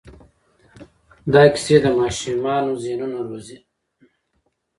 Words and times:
دا 1.33 1.43
کیسې 1.53 1.75
د 1.83 1.85
ماشومانو 1.99 2.71
ذهنونه 2.83 3.19
روزي. 3.29 3.57